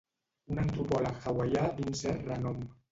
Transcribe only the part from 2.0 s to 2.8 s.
cert renom.